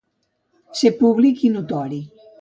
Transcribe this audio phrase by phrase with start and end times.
[0.79, 2.01] Ser públic i notori.